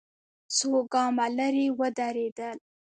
[0.55, 2.57] څو ګامه ليرې ودرېدل.